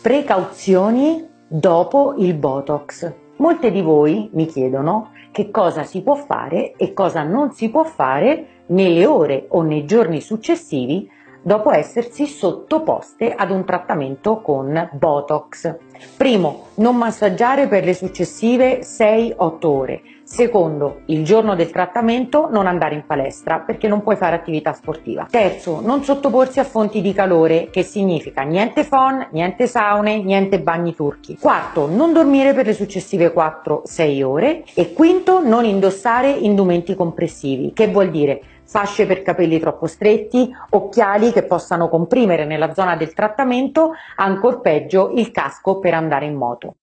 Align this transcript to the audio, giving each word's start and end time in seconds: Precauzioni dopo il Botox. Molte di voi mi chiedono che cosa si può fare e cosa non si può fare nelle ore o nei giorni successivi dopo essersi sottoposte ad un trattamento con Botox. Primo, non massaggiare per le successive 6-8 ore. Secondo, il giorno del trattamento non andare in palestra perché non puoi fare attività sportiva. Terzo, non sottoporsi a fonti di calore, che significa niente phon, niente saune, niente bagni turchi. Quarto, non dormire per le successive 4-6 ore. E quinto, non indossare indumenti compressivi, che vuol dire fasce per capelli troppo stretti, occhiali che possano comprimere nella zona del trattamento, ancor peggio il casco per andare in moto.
Precauzioni 0.00 1.28
dopo 1.48 2.14
il 2.18 2.34
Botox. 2.34 3.12
Molte 3.38 3.72
di 3.72 3.82
voi 3.82 4.30
mi 4.32 4.46
chiedono 4.46 5.10
che 5.32 5.50
cosa 5.50 5.82
si 5.82 6.02
può 6.02 6.14
fare 6.14 6.74
e 6.76 6.92
cosa 6.92 7.24
non 7.24 7.50
si 7.50 7.68
può 7.68 7.82
fare 7.82 8.62
nelle 8.66 9.06
ore 9.06 9.46
o 9.48 9.62
nei 9.62 9.84
giorni 9.86 10.20
successivi 10.20 11.10
dopo 11.42 11.72
essersi 11.72 12.26
sottoposte 12.26 13.34
ad 13.34 13.50
un 13.50 13.64
trattamento 13.64 14.40
con 14.40 14.88
Botox. 14.92 15.76
Primo, 16.16 16.66
non 16.74 16.96
massaggiare 16.96 17.66
per 17.66 17.84
le 17.84 17.94
successive 17.94 18.82
6-8 18.82 19.66
ore. 19.66 20.02
Secondo, 20.30 21.00
il 21.06 21.24
giorno 21.24 21.56
del 21.56 21.70
trattamento 21.70 22.48
non 22.52 22.66
andare 22.66 22.94
in 22.94 23.06
palestra 23.06 23.60
perché 23.60 23.88
non 23.88 24.02
puoi 24.02 24.14
fare 24.14 24.36
attività 24.36 24.74
sportiva. 24.74 25.26
Terzo, 25.28 25.80
non 25.80 26.04
sottoporsi 26.04 26.60
a 26.60 26.64
fonti 26.64 27.00
di 27.00 27.14
calore, 27.14 27.70
che 27.70 27.82
significa 27.82 28.42
niente 28.42 28.84
phon, 28.84 29.28
niente 29.32 29.66
saune, 29.66 30.22
niente 30.22 30.60
bagni 30.60 30.94
turchi. 30.94 31.38
Quarto, 31.38 31.88
non 31.88 32.12
dormire 32.12 32.52
per 32.52 32.66
le 32.66 32.74
successive 32.74 33.32
4-6 33.32 34.22
ore. 34.22 34.64
E 34.74 34.92
quinto, 34.92 35.40
non 35.42 35.64
indossare 35.64 36.30
indumenti 36.30 36.94
compressivi, 36.94 37.72
che 37.72 37.88
vuol 37.88 38.10
dire 38.10 38.42
fasce 38.68 39.06
per 39.06 39.22
capelli 39.22 39.58
troppo 39.58 39.86
stretti, 39.86 40.54
occhiali 40.70 41.32
che 41.32 41.44
possano 41.44 41.88
comprimere 41.88 42.44
nella 42.44 42.74
zona 42.74 42.96
del 42.96 43.14
trattamento, 43.14 43.92
ancor 44.16 44.60
peggio 44.60 45.10
il 45.14 45.30
casco 45.30 45.78
per 45.78 45.94
andare 45.94 46.26
in 46.26 46.34
moto. 46.34 46.74